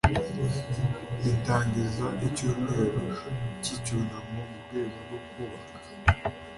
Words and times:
ritangiza 1.23 2.07
icyumweru 2.27 2.99
cy 3.63 3.69
icyunamo 3.75 4.41
mu 4.47 4.53
rwego 4.63 4.97
rwo 5.05 5.17
kubaka 5.27 5.75